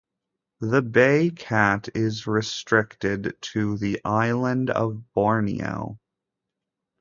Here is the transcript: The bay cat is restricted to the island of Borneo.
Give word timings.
The 0.61 0.81
bay 0.81 1.29
cat 1.29 1.89
is 1.93 2.25
restricted 2.25 3.37
to 3.53 3.77
the 3.77 4.01
island 4.03 4.71
of 4.71 5.13
Borneo. 5.13 5.99